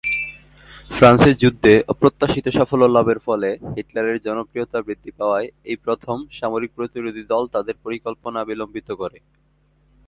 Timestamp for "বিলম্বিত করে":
8.49-9.17